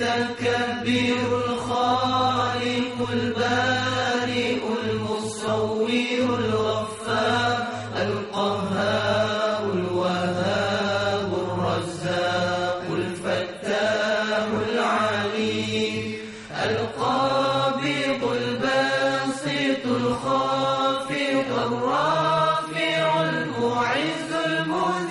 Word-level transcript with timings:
المتكبر 0.00 1.18
الخالق 1.46 3.08
البارئ 3.12 4.58
المصور 4.82 6.38
الغفار 6.38 7.66
القهار 7.96 9.72
الوهاب 9.72 11.30
الرزاق 11.44 12.82
الفتاح 12.90 14.46
العليم 14.72 16.14
القابض 16.64 18.22
الباسط 18.36 19.84
الخافض 19.86 21.48
الرافع 21.66 23.20
المعز 23.22 24.30
المذل 24.46 25.09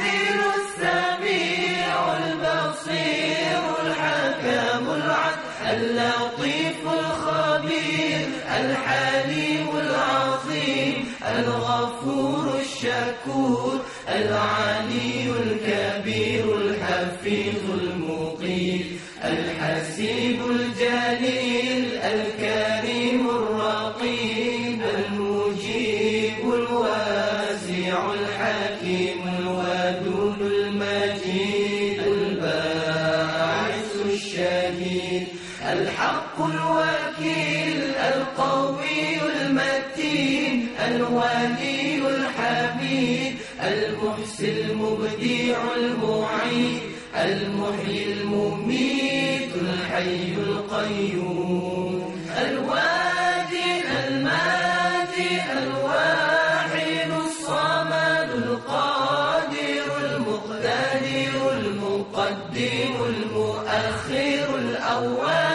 اللطيف 6.49 6.81
الخبير 6.87 8.27
الحليم 8.59 9.67
العظيم 9.77 11.05
الغفور 11.37 12.45
الشكور 12.61 13.79
العلي 14.09 15.31
الكبير 15.43 16.45
الحفيظ 16.57 17.63
المقيم 17.81 18.99
الحسيب 19.23 20.39
الجليل 20.49 21.97
الكريم 21.97 23.29
الرقيب 23.29 24.81
المجيب 24.97 26.53
الواسع 26.53 28.13
الحكيم 28.13 29.19
الودود 29.39 30.41
المجيد 30.41 31.99
الباعث 32.07 33.91
الشهيد. 34.05 35.27
الحق 35.61 36.41
الوكيل 36.41 37.91
القوي 37.95 39.21
المتين 39.41 40.67
الولي 40.87 41.97
الحميد 42.07 43.35
المحسن 43.63 44.45
المبدع 44.45 45.57
المعيد 45.77 46.81
المحيي 47.15 48.13
المميت 48.13 49.55
الحي 49.55 50.33
القيوم. 50.33 52.15
الوادي 52.37 53.71
المادي 54.07 55.33
الواحد 55.57 57.11
الصمد 57.25 58.29
القادر 58.43 59.87
المقتدر 60.05 61.51
المقدم 61.51 62.93
المؤخر 63.09 64.47
الأول. 64.55 65.48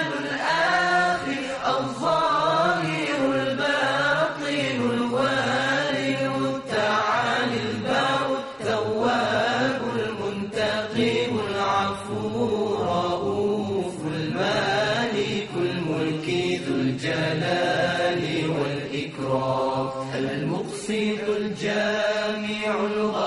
الجلال 16.95 18.51
والإكرام 18.51 19.89
المقسط 20.15 21.29
الجامع 21.29 22.87
الغني 22.87 23.24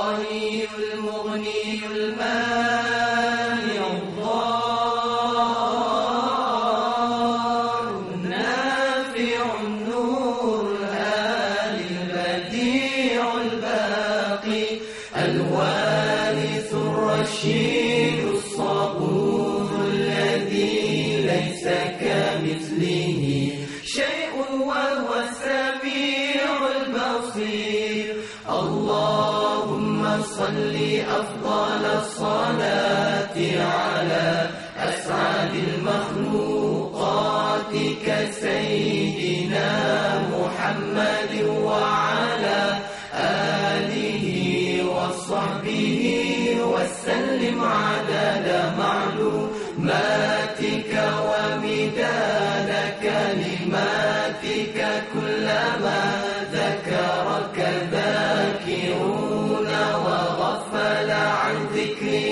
البصير 27.28 28.16
اللهم 28.50 30.24
صل 30.24 30.76
أفضل 31.20 31.84
الصلاة 32.00 33.38
على 33.62 34.50
أسعد 34.78 35.54
المخلوقات 35.68 36.94
كسيدنا 38.06 39.70
محمد 40.20 41.34
وعلى 41.64 42.60
آله 43.14 44.26
وصحبه 44.96 46.02
وسلم 46.64 47.60
عدد 47.64 48.48
معلوماتك 48.80 50.24
ومداد 51.28 52.70
كلماتك 53.04 54.78
كلما 55.14 56.27
ذكرك 56.68 57.58
ذاكرون 57.92 59.68
وغفل 60.06 61.12
عن 61.12 61.56
ذكرك 61.76 62.27